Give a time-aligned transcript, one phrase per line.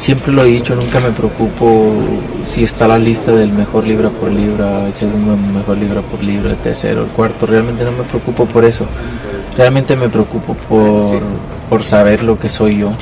[0.00, 1.92] Siempre lo he dicho, nunca me preocupo
[2.42, 6.52] si está la lista del mejor libra por libra, el segundo mejor libra por libra,
[6.52, 7.44] el tercero, el cuarto.
[7.44, 8.86] Realmente no me preocupo por eso.
[9.58, 11.20] Realmente me preocupo por,
[11.68, 12.92] por saber lo que soy yo,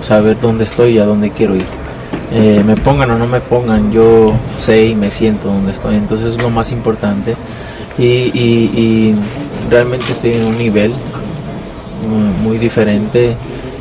[0.00, 1.64] saber dónde estoy y a dónde quiero ir.
[2.32, 5.94] Eh, me pongan o no me pongan, yo sé y me siento donde estoy.
[5.94, 7.36] Entonces es lo más importante.
[7.98, 9.14] Y, y- y
[9.70, 13.36] realmente estoy en un nivel mm, muy diferente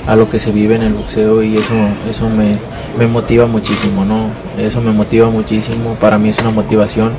[0.07, 1.73] a lo que se vive en el boxeo y eso
[2.09, 2.57] eso me,
[2.97, 7.12] me motiva muchísimo no eso me motiva muchísimo para mí es una motivación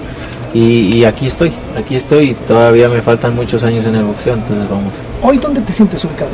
[0.54, 4.68] y, y aquí estoy aquí estoy todavía me faltan muchos años en el boxeo entonces
[4.68, 4.92] vamos.
[5.22, 6.30] ¿Hoy dónde te sientes ubicado?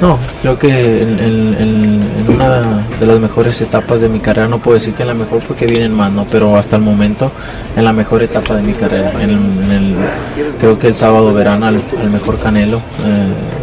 [0.00, 0.68] no creo que
[1.02, 4.94] en, en- en- en una de las mejores etapas de mi carrera no puedo decir
[4.94, 7.32] que en la mejor porque vienen más no pero hasta el momento
[7.76, 9.94] en la mejor etapa de mi carrera en, el- en el
[10.60, 13.57] creo que el sábado verán al, al mejor Canelo eh,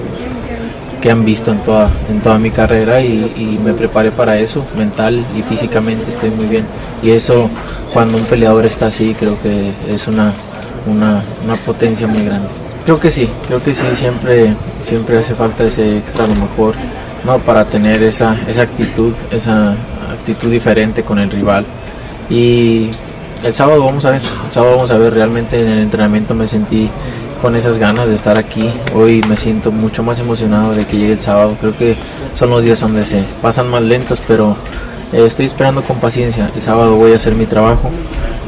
[1.05, 4.65] que han visto en toda, en toda mi carrera y, y me preparé para eso,
[4.75, 6.65] mental y físicamente estoy muy bien.
[7.03, 7.47] Y eso,
[7.93, 10.33] cuando un peleador está así, creo que es una,
[10.87, 12.47] una, una potencia muy grande.
[12.85, 16.73] Creo que sí, creo que sí, siempre, siempre hace falta ese extra a lo mejor,
[17.23, 17.37] ¿no?
[17.37, 19.75] Para tener esa, esa actitud, esa
[20.11, 21.67] actitud diferente con el rival.
[22.31, 22.89] Y
[23.43, 26.47] el sábado vamos a ver, el sábado vamos a ver, realmente en el entrenamiento me
[26.47, 26.89] sentí
[27.45, 28.71] con esas ganas de estar aquí.
[28.95, 31.55] Hoy me siento mucho más emocionado de que llegue el sábado.
[31.61, 31.95] Creo que
[32.33, 34.57] son los días donde se pasan más lentos, pero
[35.13, 36.49] eh, estoy esperando con paciencia.
[36.55, 37.91] El sábado voy a hacer mi trabajo,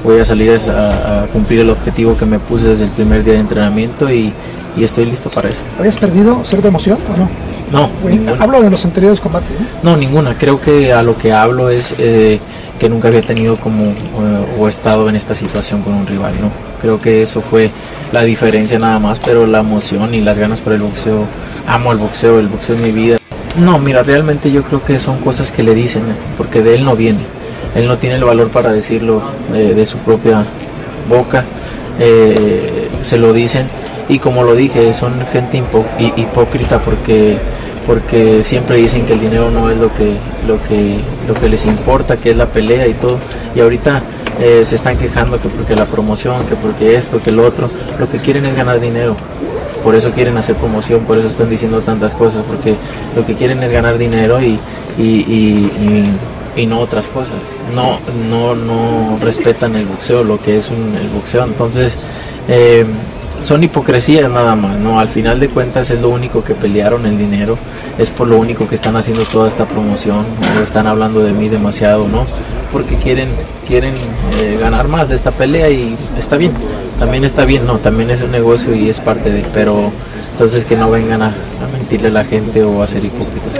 [0.03, 3.35] voy a salir a, a cumplir el objetivo que me puse desde el primer día
[3.35, 4.33] de entrenamiento y,
[4.75, 5.61] y estoy listo para eso.
[5.77, 7.29] ¿Habías perdido cierta emoción o no?
[7.71, 8.43] No, ninguna.
[8.43, 9.51] Hablo de los anteriores combates.
[9.83, 9.91] ¿no?
[9.91, 10.35] No, ninguna.
[10.39, 12.39] Creo que a lo que hablo es eh,
[12.79, 16.49] que nunca había tenido como eh, o estado en esta situación con un rival, ¿no?
[16.81, 17.69] Creo que eso fue
[18.11, 21.25] la diferencia nada más, pero la emoción y las ganas por el boxeo,
[21.67, 23.17] amo el boxeo, el boxeo es mi vida.
[23.57, 26.15] No, mira, realmente yo creo que son cosas que le dicen, ¿eh?
[26.37, 27.19] porque de él no viene.
[27.75, 29.21] Él no tiene el valor para decirlo
[29.53, 30.43] eh, de su propia
[31.09, 31.43] boca.
[31.99, 33.67] eh, se lo dicen
[34.09, 35.61] y como lo dije, son gente
[36.15, 37.37] hipócrita porque
[37.85, 40.13] porque siempre dicen que el dinero no es lo que
[40.45, 40.97] lo que
[41.27, 43.17] lo que les importa, que es la pelea y todo.
[43.55, 44.01] Y ahorita
[44.39, 47.69] eh, se están quejando que porque la promoción, que porque esto, que lo otro,
[47.99, 49.15] lo que quieren es ganar dinero.
[49.83, 52.75] Por eso quieren hacer promoción, por eso están diciendo tantas cosas, porque
[53.15, 54.59] lo que quieren es ganar dinero y,
[54.97, 55.03] y,
[56.55, 57.35] y- no otras cosas.
[57.75, 57.99] No,
[58.29, 61.43] no, no respetan el boxeo, lo que es un- el boxeo.
[61.45, 61.97] Entonces,
[62.49, 62.83] eh,
[63.39, 64.99] son hipocresías nada más, ¿no?
[64.99, 67.57] Al final de cuentas es lo único que pelearon el dinero,
[67.97, 70.25] es por lo único que están haciendo toda esta promoción,
[70.57, 72.25] o están hablando de mí demasiado, ¿no?
[72.71, 73.29] Porque quieren,
[73.67, 73.93] quieren
[74.39, 76.51] eh, ganar más de esta pelea y está bien,
[76.99, 79.91] también está bien, no, también es un negocio y es parte de, pero
[80.31, 83.59] entonces que no vengan a, a mentirle a la gente o a ser hipócritas.